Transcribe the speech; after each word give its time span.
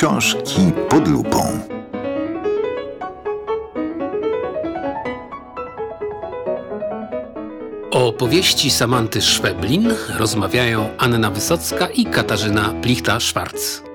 Książki 0.00 0.72
pod 0.88 1.08
lupą. 1.08 1.38
O 7.90 8.12
powieści 8.12 8.70
Samanty 8.70 9.22
Szweblin 9.22 9.94
rozmawiają 10.18 10.88
Anna 10.98 11.30
Wysocka 11.30 11.88
i 11.88 12.06
Katarzyna 12.06 12.74
Plichta-Szwarc. 12.82 13.89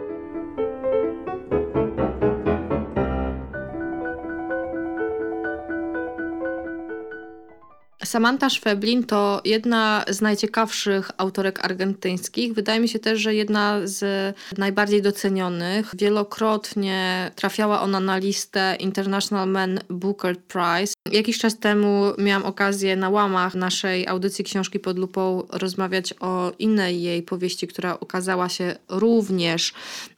Samantha 8.16 8.50
Schweblin 8.50 9.04
to 9.04 9.42
jedna 9.46 10.05
z 10.10 10.21
najciekawszych 10.21 11.11
autorek 11.18 11.65
argentyńskich. 11.65 12.54
Wydaje 12.54 12.79
mi 12.79 12.89
się 12.89 13.00
też, 13.00 13.19
że 13.19 13.36
jedna 13.36 13.79
z 13.83 14.36
najbardziej 14.57 15.01
docenionych. 15.01 15.92
Wielokrotnie 15.97 17.32
trafiała 17.36 17.82
ona 17.82 18.00
na 18.00 18.18
listę 18.18 18.78
International 18.79 19.50
Man 19.50 19.79
Booker 19.89 20.37
Prize. 20.39 20.93
Jakiś 21.11 21.37
czas 21.37 21.59
temu 21.59 22.04
miałam 22.18 22.46
okazję 22.46 22.96
na 22.96 23.09
łamach 23.09 23.56
naszej 23.56 24.07
audycji 24.07 24.45
Książki 24.45 24.79
pod 24.79 24.97
lupą 24.97 25.43
rozmawiać 25.50 26.14
o 26.20 26.51
innej 26.59 27.01
jej 27.01 27.23
powieści, 27.23 27.68
która 27.68 28.00
okazała 28.00 28.50
się 28.50 28.75
również 28.89 29.73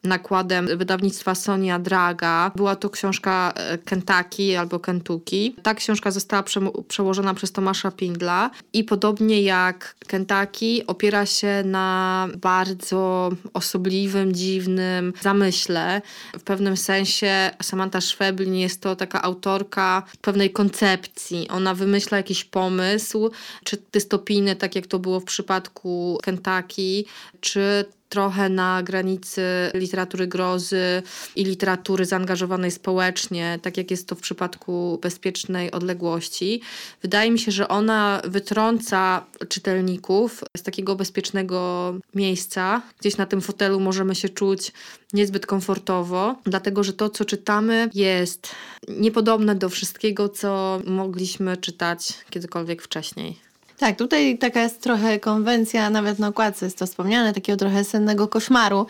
nakładem 0.08 0.78
wydawnictwa 0.78 1.36
Sonia 1.36 1.80
Draga. 1.80 2.52
Była 2.56 2.76
to 2.76 2.90
książka 2.90 3.54
Kentucky 3.86 4.60
albo 4.60 4.80
Kentucky. 4.80 5.54
Ta 5.64 5.74
książka 5.74 6.12
została 6.12 6.44
przełożona 6.88 7.34
przez 7.34 7.52
Tomasza 7.52 7.92
Pindla 7.92 8.50
i 8.74 8.84
podobnie 8.84 9.42
jak 9.42 9.96
Kentucky 10.08 10.84
opiera 10.88 11.26
się 11.26 11.64
na 11.66 12.28
bardzo 12.38 13.32
osobliwym, 13.54 14.34
dziwnym 14.34 15.14
zamyśle. 15.22 16.02
W 16.40 16.44
pewnym 16.44 16.78
sensie 16.78 17.52
Samantha 17.62 18.02
Schweblin 18.02 18.56
jest 18.56 18.82
to 18.82 18.96
taka 18.96 19.22
autorka 19.22 20.04
pewnej 20.22 20.52
koncepcji. 20.52 21.48
Ona 21.50 21.74
wymyśla 21.74 22.18
jakiś 22.18 22.44
pomysł, 22.44 23.32
czy 23.64 23.78
dystopijny, 23.92 24.56
tak 24.56 24.76
jak 24.76 24.88
to 24.88 25.00
było 25.00 25.20
w 25.20 25.24
przypadku 25.24 26.20
Kentucky, 26.24 27.04
czy 27.42 27.86
trochę 28.10 28.50
na 28.50 28.84
granicy 28.84 29.42
literatury 29.74 30.28
grozy 30.28 31.04
i 31.36 31.44
literatury 31.44 32.06
zaangażowanej 32.06 32.72
społecznie, 32.72 33.60
tak 33.62 33.78
jak 33.78 33.92
jest 33.92 34.08
to 34.08 34.16
w 34.16 34.20
przypadku 34.20 35.00
Bezpiecznej 35.02 35.72
Odległości. 35.72 36.62
Wydaje 37.02 37.32
mi 37.32 37.40
się, 37.40 37.52
że 37.52 37.68
ona 37.68 38.22
wytrąca 38.26 39.26
czytelników 39.50 40.44
z 40.58 40.64
takiego 40.64 40.96
bezpiecznego 40.96 41.94
miejsca. 42.16 42.82
Gdzieś 43.00 43.18
na 43.18 43.26
tym 43.26 43.42
fotelu 43.42 43.80
możemy 43.80 44.16
się 44.16 44.30
czuć 44.30 44.72
niezbyt 45.14 45.46
komfortowo, 45.46 46.36
dlatego 46.44 46.84
że 46.84 46.94
to, 46.94 47.10
co 47.10 47.26
czytamy, 47.26 47.90
jest 47.94 48.56
niepodobne 48.88 49.56
do 49.56 49.70
wszystkiego, 49.70 50.30
co 50.30 50.82
mogliśmy 50.86 51.58
czytać 51.58 52.14
kiedykolwiek 52.30 52.82
wcześniej. 52.82 53.47
Tak, 53.78 53.98
tutaj 53.98 54.38
taka 54.38 54.62
jest 54.62 54.82
trochę 54.82 55.20
konwencja, 55.20 55.90
nawet 55.90 56.20
na 56.20 56.28
okładce 56.28 56.66
jest 56.66 56.78
to 56.78 56.88
wspomniane, 56.88 57.34
takiego 57.34 57.58
trochę 57.58 57.84
sennego 57.84 58.28
koszmaru. 58.28 58.86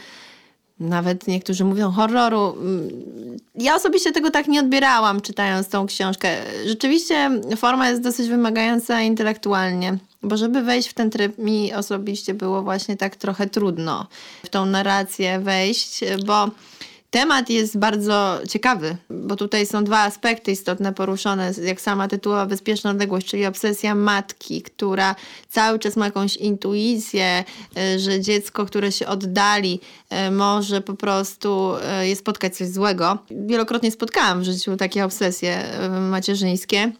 Nawet 0.80 1.28
niektórzy 1.28 1.66
mówią 1.66 1.92
horroru. 1.92 2.56
Mm, 2.60 2.90
ja 3.56 3.76
osobiście 3.76 4.12
tego 4.12 4.32
tak 4.32 4.48
nie 4.48 4.60
odbierałam, 4.60 5.22
czytając 5.22 5.70
tą 5.70 5.88
książkę. 5.88 6.30
Rzeczywiście 6.66 7.30
forma 7.58 7.90
jest 7.90 8.02
dosyć 8.02 8.28
wymagająca 8.28 9.02
intelektualnie, 9.02 9.98
bo 10.24 10.38
żeby 10.38 10.62
wejść 10.62 10.90
w 10.90 10.94
ten 10.94 11.10
tryb, 11.10 11.38
mi 11.38 11.74
osobiście 11.74 12.34
było 12.34 12.62
właśnie 12.62 12.98
tak 12.98 13.16
trochę 13.16 13.50
trudno 13.50 14.08
w 14.46 14.50
tą 14.50 14.66
narrację 14.66 15.40
wejść, 15.40 16.00
bo 16.26 16.50
Temat 17.10 17.50
jest 17.50 17.78
bardzo 17.78 18.40
ciekawy, 18.50 18.98
bo 19.10 19.36
tutaj 19.36 19.66
są 19.66 19.84
dwa 19.84 20.00
aspekty 20.00 20.52
istotne 20.52 20.94
poruszone, 20.94 21.54
jak 21.64 21.82
sama 21.82 22.08
tytułowa 22.08 22.45
bezpieczna 22.45 22.90
odległość, 22.90 23.28
czyli 23.28 23.45
obsesja 23.45 23.95
matki, 23.95 24.62
która 24.62 25.16
cały 25.50 25.80
czas 25.80 25.96
ma 25.96 26.06
jakąś 26.06 26.36
intuicję, 26.36 27.44
e, 27.78 28.00
że 28.00 28.22
dziecko, 28.22 28.66
które 28.66 28.92
się 28.92 29.08
oddali, 29.08 29.80
e, 30.10 30.32
może 30.32 30.82
po 30.82 30.94
prostu 30.94 31.73
e, 31.84 32.08
je 32.08 32.16
spotkać 32.16 32.58
coś 32.58 32.67
złego. 32.67 33.17
Wielokrotnie 33.32 33.92
spotkałam 33.92 34.42
w 34.42 34.44
życiu 34.44 34.78
takie 34.78 35.06
obsesje 35.06 35.64
macierzyńskie 36.10 36.92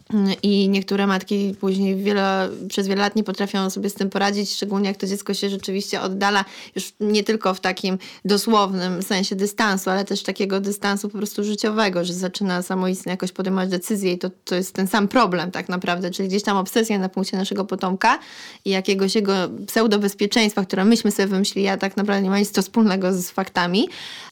i 0.42 0.68
niektóre 0.68 1.06
matki 1.06 1.54
później 1.60 1.96
wiele, 1.96 2.48
przez 2.68 2.88
wiele 2.88 3.02
lat 3.02 3.16
nie 3.16 3.24
potrafią 3.24 3.70
sobie 3.70 3.90
z 3.90 3.94
tym 3.94 4.10
poradzić, 4.10 4.52
szczególnie 4.52 4.88
jak 4.88 4.96
to 4.96 5.06
dziecko 5.06 5.34
się 5.34 5.50
rzeczywiście 5.50 6.00
oddala 6.00 6.44
już 6.76 6.92
nie 7.00 7.24
tylko 7.24 7.54
w 7.54 7.60
takim 7.60 7.98
dosłownym 8.24 9.02
sensie 9.02 9.36
dystansu, 9.36 9.90
ale 9.90 9.97
też 10.04 10.22
takiego 10.22 10.60
dystansu 10.60 11.08
po 11.08 11.18
prostu 11.18 11.44
życiowego, 11.44 12.04
że 12.04 12.14
zaczyna 12.14 12.62
samoistnie 12.62 13.10
jakoś 13.10 13.32
podejmować 13.32 13.68
decyzje 13.68 14.12
i 14.12 14.18
to, 14.18 14.30
to 14.44 14.54
jest 14.54 14.74
ten 14.74 14.86
sam 14.86 15.08
problem 15.08 15.50
tak 15.50 15.68
naprawdę, 15.68 16.10
czyli 16.10 16.28
gdzieś 16.28 16.42
tam 16.42 16.56
obsesja 16.56 16.98
na 16.98 17.08
punkcie 17.08 17.36
naszego 17.36 17.64
potomka 17.64 18.18
i 18.64 18.70
jakiegoś 18.70 19.14
jego 19.14 19.32
pseudobezpieczeństwa, 19.66 20.64
które 20.64 20.84
myśmy 20.84 21.10
sobie 21.10 21.28
wymyślili, 21.28 21.68
a 21.68 21.76
tak 21.76 21.96
naprawdę 21.96 22.22
nie 22.22 22.30
ma 22.30 22.38
nic 22.38 22.52
to 22.52 22.62
wspólnego 22.62 23.12
z 23.12 23.30
faktami. 23.30 23.88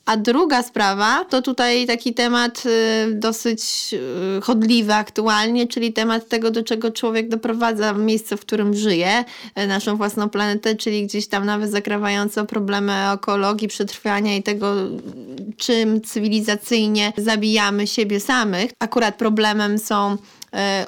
A 0.06 0.16
druga 0.16 0.62
sprawa 0.62 1.24
to 1.24 1.42
tutaj 1.42 1.86
taki 1.86 2.14
temat 2.14 2.62
y, 2.66 3.14
dosyć 3.14 3.94
y, 4.38 4.40
chodliwy 4.40 4.94
aktualnie, 4.94 5.66
czyli 5.66 5.92
temat 5.92 6.28
tego, 6.28 6.50
do 6.50 6.62
czego 6.62 6.90
człowiek 6.90 7.28
doprowadza 7.28 7.92
miejsce, 7.92 8.36
w 8.36 8.40
którym 8.40 8.74
żyje, 8.74 9.24
y, 9.58 9.66
naszą 9.66 9.96
własną 9.96 10.30
planetę, 10.30 10.76
czyli 10.76 11.06
gdzieś 11.06 11.26
tam 11.26 11.44
nawet 11.44 11.70
zakrawające 11.70 12.46
problemy 12.46 12.92
ekologii, 13.14 13.68
przetrwania 13.68 14.36
i 14.36 14.42
tego, 14.42 14.74
czym 15.56 16.00
cywilizacyjnie 16.00 17.12
zabijamy 17.16 17.86
siebie 17.86 18.20
samych. 18.20 18.70
Akurat 18.78 19.16
problemem 19.16 19.78
są 19.78 20.16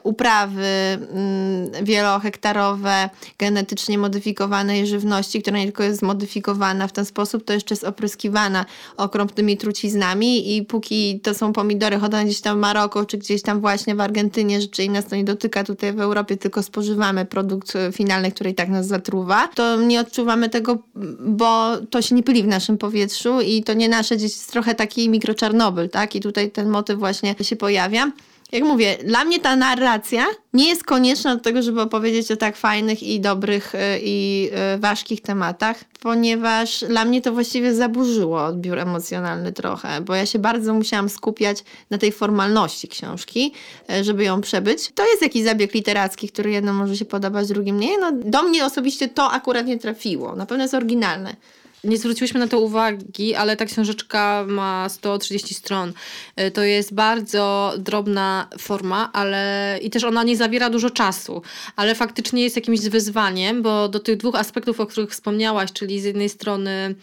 uprawy 0.02 0.66
mm, 0.66 1.84
wielohektarowe, 1.84 3.10
genetycznie 3.38 3.98
modyfikowanej 3.98 4.86
żywności, 4.86 5.42
która 5.42 5.58
nie 5.58 5.64
tylko 5.64 5.82
jest 5.82 5.98
zmodyfikowana 5.98 6.86
w 6.86 6.92
ten 6.92 7.04
sposób, 7.04 7.44
to 7.44 7.52
jeszcze 7.52 7.74
jest 7.74 7.84
opryskiwana 7.84 8.66
okropnymi 8.96 9.56
truciznami 9.56 10.56
i 10.56 10.62
póki 10.62 11.20
to 11.20 11.34
są 11.34 11.52
pomidory 11.52 11.98
hodowlane 11.98 12.24
gdzieś 12.24 12.40
tam 12.40 12.56
w 12.56 12.60
Maroku, 12.60 13.04
czy 13.04 13.18
gdzieś 13.18 13.42
tam 13.42 13.60
właśnie 13.60 13.94
w 13.94 14.00
Argentynie, 14.00 14.60
że 14.60 14.68
czyli 14.68 14.90
nas 14.90 15.06
to 15.06 15.16
nie 15.16 15.24
dotyka 15.24 15.64
tutaj 15.64 15.92
w 15.92 16.00
Europie, 16.00 16.36
tylko 16.36 16.62
spożywamy 16.62 17.24
produkt 17.24 17.72
finalny, 17.92 18.32
który 18.32 18.50
i 18.50 18.54
tak 18.54 18.68
nas 18.68 18.86
zatruwa, 18.86 19.48
to 19.48 19.76
nie 19.76 20.00
odczuwamy 20.00 20.48
tego, 20.48 20.78
bo 21.20 21.76
to 21.90 22.02
się 22.02 22.14
nie 22.14 22.22
pyli 22.22 22.42
w 22.42 22.46
naszym 22.46 22.78
powietrzu 22.78 23.40
i 23.40 23.62
to 23.62 23.72
nie 23.72 23.88
nasze 23.88 24.16
dzieci, 24.16 24.34
jest 24.34 24.52
trochę 24.52 24.74
taki 24.74 25.08
mikroczarnobyl, 25.08 25.88
tak? 25.88 26.14
I 26.14 26.20
tutaj 26.20 26.50
ten 26.50 26.68
motyw 26.68 26.98
właśnie 26.98 27.34
się 27.42 27.56
pojawia 27.56 28.12
jak 28.52 28.62
mówię, 28.62 28.98
dla 29.04 29.24
mnie 29.24 29.40
ta 29.40 29.56
narracja 29.56 30.26
nie 30.52 30.68
jest 30.68 30.84
konieczna 30.84 31.36
do 31.36 31.42
tego, 31.42 31.62
żeby 31.62 31.80
opowiedzieć 31.80 32.30
o 32.30 32.36
tak 32.36 32.56
fajnych 32.56 33.02
i 33.02 33.20
dobrych 33.20 33.74
y, 33.74 33.78
i 34.02 34.50
y, 34.74 34.78
ważkich 34.78 35.22
tematach, 35.22 35.84
ponieważ 36.00 36.84
dla 36.88 37.04
mnie 37.04 37.22
to 37.22 37.32
właściwie 37.32 37.74
zaburzyło 37.74 38.44
odbiór 38.44 38.78
emocjonalny 38.78 39.52
trochę, 39.52 40.00
bo 40.00 40.14
ja 40.14 40.26
się 40.26 40.38
bardzo 40.38 40.74
musiałam 40.74 41.08
skupiać 41.08 41.64
na 41.90 41.98
tej 41.98 42.12
formalności 42.12 42.88
książki, 42.88 43.52
y, 43.90 44.04
żeby 44.04 44.24
ją 44.24 44.40
przebyć. 44.40 44.92
To 44.94 45.06
jest 45.06 45.22
jakiś 45.22 45.44
zabieg 45.44 45.74
literacki, 45.74 46.28
który 46.28 46.50
jedno 46.50 46.72
może 46.72 46.96
się 46.96 47.04
podobać, 47.04 47.48
drugim 47.48 47.80
nie. 47.80 47.98
No, 47.98 48.12
do 48.12 48.42
mnie 48.42 48.64
osobiście 48.64 49.08
to 49.08 49.30
akurat 49.30 49.66
nie 49.66 49.78
trafiło. 49.78 50.36
Na 50.36 50.46
pewno 50.46 50.64
jest 50.64 50.74
oryginalne. 50.74 51.36
Nie 51.84 51.98
zwróciłyśmy 51.98 52.40
na 52.40 52.48
to 52.48 52.60
uwagi, 52.60 53.34
ale 53.34 53.56
ta 53.56 53.64
książeczka 53.64 54.44
ma 54.48 54.88
130 54.88 55.54
stron. 55.54 55.92
Y, 56.40 56.50
to 56.50 56.62
jest 56.62 56.94
bardzo 56.94 57.74
drobna 57.78 58.48
forma, 58.58 59.12
ale 59.12 59.78
i 59.82 59.90
też 59.90 60.04
ona 60.04 60.22
nie 60.22 60.36
zabiera 60.36 60.70
dużo 60.70 60.90
czasu, 60.90 61.42
ale 61.76 61.94
faktycznie 61.94 62.42
jest 62.42 62.56
jakimś 62.56 62.80
wyzwaniem, 62.80 63.62
bo 63.62 63.88
do 63.88 64.00
tych 64.00 64.16
dwóch 64.16 64.34
aspektów, 64.34 64.80
o 64.80 64.86
których 64.86 65.10
wspomniałaś, 65.10 65.72
czyli 65.72 66.00
z 66.00 66.04
jednej 66.04 66.28
strony 66.28 66.94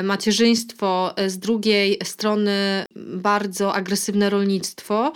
y, 0.00 0.02
macierzyństwo, 0.02 1.14
y, 1.20 1.30
z 1.30 1.38
drugiej 1.38 1.98
strony 2.04 2.86
bardzo 2.96 3.74
agresywne 3.74 4.30
rolnictwo, 4.30 5.12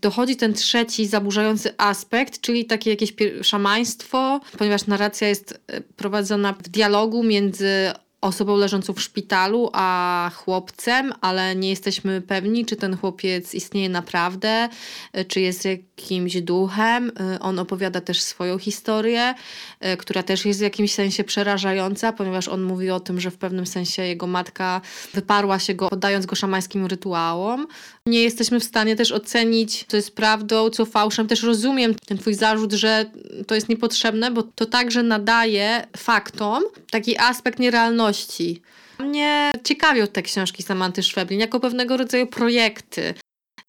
dochodzi 0.00 0.36
ten 0.36 0.54
trzeci 0.54 1.06
zaburzający 1.06 1.74
aspekt, 1.78 2.40
czyli 2.40 2.64
takie 2.64 2.90
jakieś 2.90 3.14
szamaństwo, 3.42 4.40
ponieważ 4.58 4.86
narracja 4.86 5.28
jest 5.28 5.60
prowadzona 5.96 6.52
w 6.52 6.62
dialogu 6.62 7.22
między 7.22 7.92
osobą 8.20 8.56
leżącą 8.56 8.92
w 8.92 9.02
szpitalu, 9.02 9.70
a 9.72 10.30
chłopcem, 10.34 11.12
ale 11.20 11.56
nie 11.56 11.70
jesteśmy 11.70 12.20
pewni, 12.20 12.66
czy 12.66 12.76
ten 12.76 12.96
chłopiec 12.96 13.54
istnieje 13.54 13.88
naprawdę, 13.88 14.68
e, 15.12 15.24
czy 15.24 15.40
jest 15.40 15.64
jakimś 15.64 16.42
duchem. 16.42 17.12
E, 17.20 17.40
on 17.40 17.58
opowiada 17.58 18.00
też 18.00 18.22
swoją 18.22 18.58
historię, 18.58 19.34
e, 19.80 19.96
która 19.96 20.22
też 20.22 20.44
jest 20.44 20.58
w 20.58 20.62
jakimś 20.62 20.94
sensie 20.94 21.24
przerażająca, 21.24 22.12
ponieważ 22.12 22.48
on 22.48 22.62
mówi 22.62 22.90
o 22.90 23.00
tym, 23.00 23.20
że 23.20 23.30
w 23.30 23.38
pewnym 23.38 23.66
sensie 23.66 24.02
jego 24.02 24.26
matka 24.26 24.80
wyparła 25.14 25.58
się 25.58 25.74
go, 25.74 25.88
poddając 25.88 26.26
go 26.26 26.36
szamańskim 26.36 26.86
rytuałom. 26.86 27.66
Nie 28.06 28.22
jesteśmy 28.22 28.60
w 28.60 28.64
stanie 28.64 28.96
też 28.96 29.12
ocenić, 29.12 29.84
co 29.88 29.96
jest 29.96 30.16
prawdą, 30.16 30.70
co 30.70 30.84
fałszem. 30.84 31.26
Też 31.26 31.42
rozumiem 31.42 31.94
ten 31.94 32.18
twój 32.18 32.34
zarzut, 32.34 32.72
że 32.72 33.10
to 33.46 33.54
jest 33.54 33.68
niepotrzebne, 33.68 34.30
bo 34.30 34.42
to 34.42 34.66
także 34.66 35.02
nadaje 35.02 35.86
faktom 35.96 36.62
taki 36.90 37.18
aspekt 37.18 37.58
nierealności. 37.58 38.62
Mnie 38.98 39.52
ciekawią 39.64 40.06
te 40.06 40.22
książki 40.22 40.62
Samanty 40.62 41.02
Szweblin 41.02 41.40
jako 41.40 41.60
pewnego 41.60 41.96
rodzaju 41.96 42.26
projekty. 42.26 43.14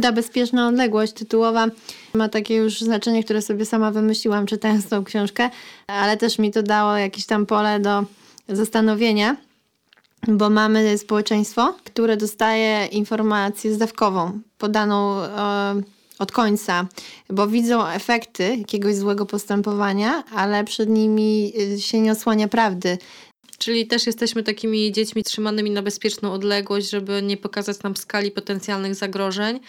Ta 0.02 0.12
bezpieczna 0.12 0.68
odległość 0.68 1.14
tytułowa 1.14 1.68
ma 2.14 2.30
takie 2.30 2.56
już 2.56 2.82
znaczenie, 2.82 3.24
które 3.24 3.42
sobie 3.42 3.66
sama 3.66 3.92
wymyśliłam 3.92 4.46
czytając 4.46 4.90
tą 4.90 5.04
książkę, 5.04 5.50
ale 5.88 6.18
też 6.18 6.40
mi 6.40 6.52
to 6.52 6.64
dało 6.64 6.98
jakieś 6.98 7.26
tam 7.26 7.46
pole 7.46 7.80
do 7.80 8.04
zastanowienia, 8.50 9.38
bo 10.28 10.50
mamy 10.50 10.98
społeczeństwo, 10.98 11.76
które 11.84 12.18
dostaje 12.18 12.86
informację 12.86 13.74
zdawkową, 13.74 14.40
podaną 14.58 15.24
e, 15.24 15.82
od 16.20 16.32
końca, 16.32 16.88
bo 17.30 17.48
widzą 17.48 17.88
efekty 17.88 18.56
jakiegoś 18.58 18.96
złego 18.96 19.26
postępowania, 19.26 20.24
ale 20.36 20.64
przed 20.64 20.90
nimi 20.90 21.54
y, 21.76 21.82
się 21.82 22.02
nie 22.02 22.12
osłania 22.12 22.48
prawdy. 22.48 22.98
Czyli 23.58 23.88
też 23.88 24.08
jesteśmy 24.08 24.44
takimi 24.44 24.92
dziećmi 24.92 25.24
trzymanymi 25.24 25.72
na 25.72 25.82
bezpieczną 25.82 26.34
odległość, 26.34 26.90
żeby 26.90 27.22
nie 27.22 27.38
pokazać 27.38 27.84
nam 27.84 27.98
skali 27.98 28.32
potencjalnych 28.32 28.96
zagrożeń. 28.96 29.60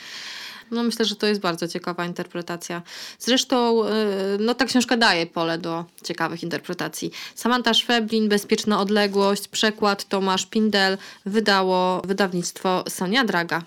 No 0.70 0.82
myślę, 0.82 1.04
że 1.04 1.16
to 1.16 1.26
jest 1.26 1.40
bardzo 1.40 1.68
ciekawa 1.68 2.06
interpretacja. 2.06 2.82
Zresztą 3.18 3.84
y, 3.84 3.88
no, 4.40 4.54
ta 4.54 4.64
książka 4.64 4.96
daje 4.96 5.26
pole 5.26 5.58
do 5.58 5.84
ciekawych 6.04 6.42
interpretacji. 6.42 7.10
Samantha 7.34 7.74
Szweblin, 7.74 8.28
Bezpieczna 8.28 8.80
odległość, 8.80 9.48
przekład 9.48 10.08
Tomasz 10.08 10.46
Pindel, 10.46 10.98
wydało 11.26 12.02
wydawnictwo 12.04 12.84
Sonia 12.88 13.24
Draga. 13.24 13.62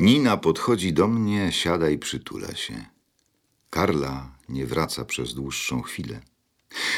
Nina 0.00 0.36
podchodzi 0.36 0.92
do 0.92 1.08
mnie, 1.08 1.52
siada 1.52 1.90
i 1.90 1.98
przytula 1.98 2.54
się. 2.54 2.84
Karla 3.70 4.36
nie 4.48 4.66
wraca 4.66 5.04
przez 5.04 5.34
dłuższą 5.34 5.82
chwilę. 5.82 6.20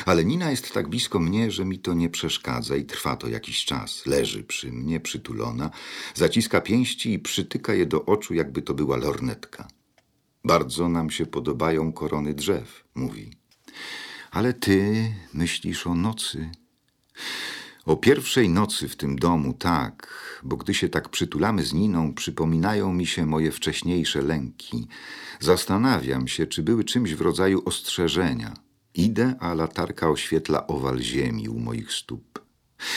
Ale 0.07 0.25
Nina 0.25 0.51
jest 0.51 0.73
tak 0.75 0.89
blisko 0.89 1.19
mnie, 1.19 1.51
że 1.51 1.65
mi 1.65 1.79
to 1.79 1.95
nie 1.95 2.09
przeszkadza 2.09 2.77
i 2.77 2.85
trwa 2.85 3.17
to 3.17 3.29
jakiś 3.29 3.65
czas. 3.65 4.07
Leży 4.07 4.45
przy 4.45 4.73
mnie, 4.73 5.01
przytulona, 5.01 5.71
zaciska 6.15 6.61
pięści 6.61 7.13
i 7.13 7.19
przytyka 7.19 7.75
je 7.75 7.87
do 7.87 8.05
oczu, 8.05 8.35
jakby 8.35 8.63
to 8.63 8.75
była 8.75 8.97
lornetka. 8.97 9.69
Bardzo 10.45 10.89
nam 10.89 11.11
się 11.11 11.27
podobają 11.27 11.93
korony 11.93 12.35
drzew, 12.35 12.85
mówi. 12.95 13.37
Ale 14.31 14.55
ty 14.55 15.13
myślisz 15.35 15.87
o 15.87 15.95
nocy. 15.95 16.51
O 17.87 17.97
pierwszej 17.97 18.49
nocy 18.49 18.89
w 18.89 18.97
tym 18.97 19.17
domu, 19.17 19.53
tak, 19.53 20.15
bo 20.43 20.57
gdy 20.57 20.75
się 20.75 20.89
tak 20.89 21.09
przytulamy 21.09 21.63
z 21.63 21.73
Niną, 21.73 22.15
przypominają 22.15 22.93
mi 22.93 23.07
się 23.07 23.27
moje 23.27 23.53
wcześniejsze 23.53 24.23
lęki. 24.23 24.89
Zastanawiam 25.41 26.29
się, 26.29 26.47
czy 26.47 26.63
były 26.63 26.85
czymś 26.85 27.15
w 27.15 27.21
rodzaju 27.21 27.63
ostrzeżenia. 27.65 28.55
Idę, 28.95 29.35
a 29.41 29.55
latarka 29.55 30.11
oświetla 30.11 30.67
owal 30.67 31.01
ziemi 31.01 31.49
u 31.49 31.59
moich 31.59 31.93
stóp. 31.93 32.45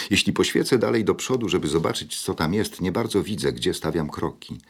Jeśli 0.09 0.33
poświecę 0.33 0.77
dalej 0.77 1.05
do 1.05 1.15
przodu, 1.15 1.49
żeby 1.49 1.67
zobaczyć, 1.67 2.21
co 2.21 2.33
tam 2.33 2.53
jest, 2.53 2.81
nie 2.81 2.91
bardzo 2.91 3.23
widzę, 3.23 3.53
gdzie 3.53 3.73
stawiam 3.73 4.09
kroki. 4.09 4.61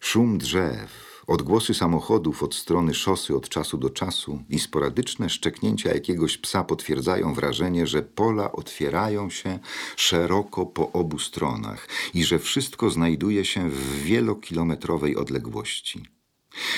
Szum 0.00 0.38
drzew, 0.38 1.07
Odgłosy 1.28 1.74
samochodów 1.74 2.42
od 2.42 2.54
strony 2.54 2.94
szosy 2.94 3.36
od 3.36 3.48
czasu 3.48 3.78
do 3.78 3.90
czasu 3.90 4.42
i 4.48 4.58
sporadyczne 4.58 5.30
szczeknięcia 5.30 5.94
jakiegoś 5.94 6.38
psa 6.38 6.64
potwierdzają 6.64 7.34
wrażenie, 7.34 7.86
że 7.86 8.02
pola 8.02 8.52
otwierają 8.52 9.30
się 9.30 9.58
szeroko 9.96 10.66
po 10.66 10.92
obu 10.92 11.18
stronach 11.18 11.88
i 12.14 12.24
że 12.24 12.38
wszystko 12.38 12.90
znajduje 12.90 13.44
się 13.44 13.70
w 13.70 14.02
wielokilometrowej 14.02 15.16
odległości. 15.16 16.02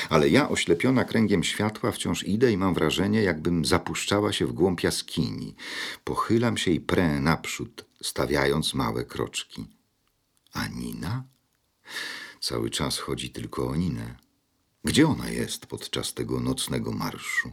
Ale 0.08 0.28
ja, 0.28 0.48
oślepiona 0.48 1.04
kręgiem 1.04 1.44
światła, 1.44 1.92
wciąż 1.92 2.24
idę 2.24 2.52
i 2.52 2.56
mam 2.56 2.74
wrażenie, 2.74 3.22
jakbym 3.22 3.64
zapuszczała 3.64 4.32
się 4.32 4.46
w 4.46 4.52
głąb 4.52 4.82
jaskini. 4.82 5.54
Pochylam 6.04 6.56
się 6.56 6.70
i 6.70 6.80
prę 6.80 7.20
naprzód, 7.20 7.84
stawiając 8.02 8.74
małe 8.74 9.04
kroczki. 9.04 9.66
A 10.52 10.68
Nina? 10.68 11.24
Cały 12.40 12.70
czas 12.70 12.98
chodzi 12.98 13.30
tylko 13.30 13.68
o 13.68 13.76
Ninę. 13.76 14.29
Gdzie 14.84 15.08
ona 15.08 15.30
jest 15.30 15.66
podczas 15.66 16.14
tego 16.14 16.40
nocnego 16.40 16.92
marszu? 16.92 17.52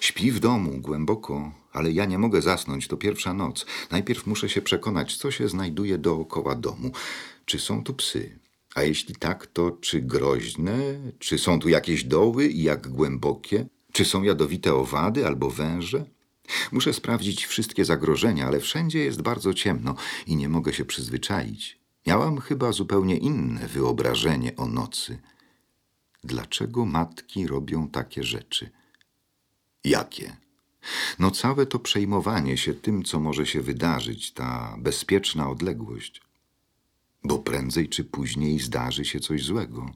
Śpi 0.00 0.30
w 0.32 0.40
domu 0.40 0.78
głęboko, 0.78 1.52
ale 1.72 1.92
ja 1.92 2.04
nie 2.04 2.18
mogę 2.18 2.42
zasnąć. 2.42 2.88
To 2.88 2.96
pierwsza 2.96 3.34
noc. 3.34 3.66
Najpierw 3.90 4.26
muszę 4.26 4.48
się 4.48 4.62
przekonać, 4.62 5.16
co 5.16 5.30
się 5.30 5.48
znajduje 5.48 5.98
dookoła 5.98 6.54
domu. 6.54 6.90
Czy 7.44 7.58
są 7.58 7.84
tu 7.84 7.94
psy? 7.94 8.38
A 8.74 8.82
jeśli 8.82 9.16
tak, 9.16 9.46
to 9.46 9.70
czy 9.70 10.00
groźne? 10.00 10.78
Czy 11.18 11.38
są 11.38 11.60
tu 11.60 11.68
jakieś 11.68 12.04
doły 12.04 12.46
i 12.46 12.62
jak 12.62 12.88
głębokie? 12.88 13.66
Czy 13.92 14.04
są 14.04 14.22
jadowite 14.22 14.74
owady 14.74 15.26
albo 15.26 15.50
węże? 15.50 16.04
Muszę 16.72 16.92
sprawdzić 16.92 17.46
wszystkie 17.46 17.84
zagrożenia, 17.84 18.46
ale 18.46 18.60
wszędzie 18.60 18.98
jest 18.98 19.22
bardzo 19.22 19.54
ciemno 19.54 19.94
i 20.26 20.36
nie 20.36 20.48
mogę 20.48 20.72
się 20.72 20.84
przyzwyczaić. 20.84 21.78
Miałam 22.06 22.40
chyba 22.40 22.72
zupełnie 22.72 23.16
inne 23.16 23.68
wyobrażenie 23.68 24.56
o 24.56 24.66
nocy. 24.66 25.18
Dlaczego 26.24 26.84
matki 26.84 27.46
robią 27.46 27.88
takie 27.88 28.22
rzeczy? 28.22 28.70
Jakie? 29.84 30.36
No 31.18 31.30
całe 31.30 31.66
to 31.66 31.78
przejmowanie 31.78 32.56
się 32.56 32.74
tym, 32.74 33.04
co 33.04 33.20
może 33.20 33.46
się 33.46 33.60
wydarzyć, 33.60 34.32
ta 34.32 34.76
bezpieczna 34.78 35.50
odległość. 35.50 36.22
Bo 37.24 37.38
prędzej 37.38 37.88
czy 37.88 38.04
później 38.04 38.58
zdarzy 38.58 39.04
się 39.04 39.20
coś 39.20 39.44
złego. 39.44 39.90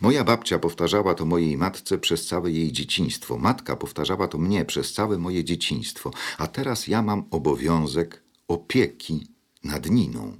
Moja 0.00 0.24
babcia 0.24 0.58
powtarzała 0.58 1.14
to 1.14 1.24
mojej 1.24 1.56
matce 1.56 1.98
przez 1.98 2.26
całe 2.26 2.50
jej 2.50 2.72
dzieciństwo. 2.72 3.38
Matka 3.38 3.76
powtarzała 3.76 4.28
to 4.28 4.38
mnie 4.38 4.64
przez 4.64 4.92
całe 4.92 5.18
moje 5.18 5.44
dzieciństwo. 5.44 6.10
A 6.38 6.46
teraz 6.46 6.86
ja 6.86 7.02
mam 7.02 7.24
obowiązek 7.30 8.22
opieki 8.48 9.26
nad 9.64 9.90
Niną. 9.90 10.36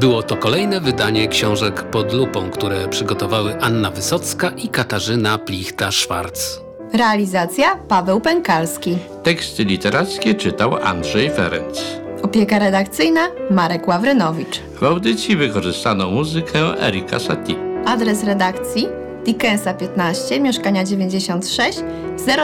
Było 0.00 0.22
to 0.22 0.36
kolejne 0.36 0.80
wydanie 0.80 1.28
książek 1.28 1.82
pod 1.82 2.12
lupą, 2.12 2.50
które 2.50 2.88
przygotowały 2.88 3.60
Anna 3.60 3.90
Wysocka 3.90 4.48
i 4.50 4.68
Katarzyna 4.68 5.38
Plichta-Szwarc. 5.38 6.60
Realizacja 6.92 7.76
Paweł 7.88 8.20
Pękalski. 8.20 8.98
Teksty 9.22 9.64
literackie 9.64 10.34
czytał 10.34 10.76
Andrzej 10.82 11.30
Ferenc. 11.30 11.80
Opieka 12.22 12.58
redakcyjna 12.58 13.20
Marek 13.50 13.88
Ławrynowicz. 13.88 14.60
W 14.80 14.82
audycji 14.82 15.36
wykorzystano 15.36 16.10
muzykę 16.10 16.58
Erika 16.82 17.18
Satie. 17.18 17.54
Adres 17.86 18.24
redakcji 18.24 18.88
Dickensa 19.28 19.74
15, 19.74 20.40
mieszkania 20.40 20.84
96, 20.84 21.78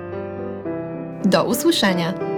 Do 1.26 1.44
usłyszenia. 1.44 2.33